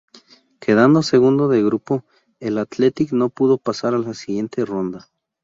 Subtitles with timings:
[0.63, 2.03] Quedando segundo de grupo,
[2.39, 5.07] el Athletic no pudo pasar a la siguiente ronda.